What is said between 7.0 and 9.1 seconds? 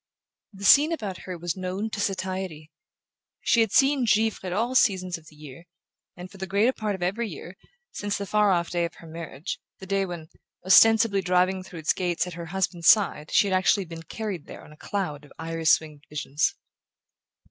every year, since the far off day of her